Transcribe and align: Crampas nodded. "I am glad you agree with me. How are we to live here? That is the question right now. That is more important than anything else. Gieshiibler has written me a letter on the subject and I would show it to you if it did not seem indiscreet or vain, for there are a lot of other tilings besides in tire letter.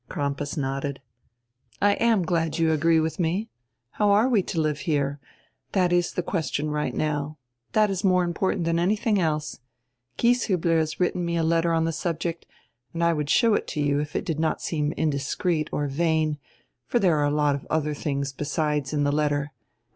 Crampas 0.09 0.57
nodded. 0.57 0.99
"I 1.79 1.93
am 1.93 2.23
glad 2.25 2.57
you 2.57 2.71
agree 2.71 2.99
with 2.99 3.19
me. 3.19 3.49
How 3.91 4.09
are 4.09 4.27
we 4.27 4.41
to 4.41 4.59
live 4.59 4.79
here? 4.79 5.19
That 5.73 5.93
is 5.93 6.13
the 6.13 6.23
question 6.23 6.71
right 6.71 6.95
now. 6.95 7.37
That 7.73 7.91
is 7.91 8.03
more 8.03 8.23
important 8.23 8.65
than 8.65 8.79
anything 8.79 9.19
else. 9.21 9.59
Gieshiibler 10.17 10.79
has 10.79 10.99
written 10.99 11.23
me 11.23 11.35
a 11.37 11.43
letter 11.43 11.71
on 11.71 11.85
the 11.85 11.91
subject 11.91 12.47
and 12.95 13.03
I 13.03 13.13
would 13.13 13.29
show 13.29 13.53
it 13.53 13.67
to 13.67 13.79
you 13.79 13.99
if 13.99 14.15
it 14.15 14.25
did 14.25 14.39
not 14.39 14.59
seem 14.59 14.91
indiscreet 14.93 15.69
or 15.71 15.85
vain, 15.87 16.39
for 16.87 16.97
there 16.97 17.17
are 17.17 17.25
a 17.27 17.29
lot 17.29 17.53
of 17.53 17.67
other 17.69 17.93
tilings 17.93 18.33
besides 18.35 18.93
in 18.93 19.03
tire 19.03 19.11
letter. 19.13 19.51